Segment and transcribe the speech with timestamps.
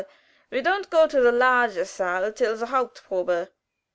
[0.49, 3.51] We don't go to the large saal till the haupt probe."